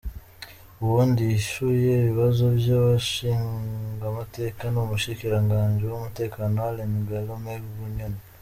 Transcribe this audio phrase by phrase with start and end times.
[0.81, 8.19] Uwundi yisshuye ibibazo vy' abashingamateka ni umushikiranganji w 'umutekano Alain Guillaume Bunyoni.